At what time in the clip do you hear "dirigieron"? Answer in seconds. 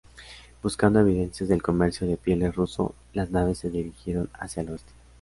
3.69-4.31